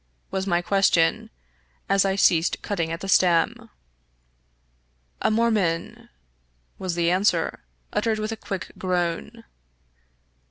"was 0.31 0.47
my 0.47 0.63
question, 0.63 1.29
as 1.87 2.05
I 2.05 2.15
ceased 2.15 2.63
cut 2.63 2.77
ting 2.77 2.91
at 2.91 3.01
the 3.01 3.07
stem. 3.07 3.69
"A 5.21 5.29
Mormon," 5.29 6.09
was 6.79 6.95
the 6.95 7.11
answer, 7.11 7.59
uttered 7.93 8.17
with 8.17 8.31
a 8.31 8.59
groan. 8.79 9.43